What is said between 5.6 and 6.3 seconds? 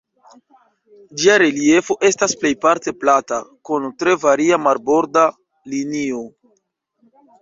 linio.